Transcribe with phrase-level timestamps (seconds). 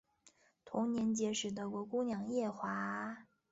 [0.65, 3.27] 同年结识德国姑娘叶华。